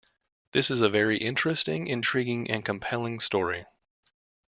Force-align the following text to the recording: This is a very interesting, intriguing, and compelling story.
This 0.51 0.71
is 0.71 0.81
a 0.81 0.89
very 0.89 1.15
interesting, 1.19 1.85
intriguing, 1.85 2.49
and 2.49 2.65
compelling 2.65 3.19
story. 3.19 3.65